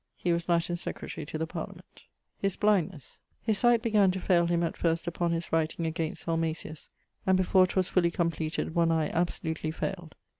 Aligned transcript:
_> 0.01 0.03
He 0.15 0.33
was 0.33 0.49
Latin 0.49 0.77
secretary 0.77 1.27
to 1.27 1.37
the 1.37 1.45
Parliament. 1.45 2.05
<_His 2.43 2.59
blindness._> 2.59 3.19
His 3.43 3.59
sight 3.59 3.83
began 3.83 4.09
to 4.09 4.19
faile 4.19 4.47
him 4.47 4.63
at 4.63 4.75
first 4.75 5.05
upon 5.05 5.31
his 5.31 5.53
writing 5.53 5.85
against 5.85 6.25
Salmasius, 6.25 6.89
and 7.27 7.37
before 7.37 7.67
'twas 7.67 7.87
fully 7.89 8.09
compleated 8.09 8.73
one 8.73 8.89
eie 8.91 9.11
absolutely 9.13 9.69
faild. 9.71 10.13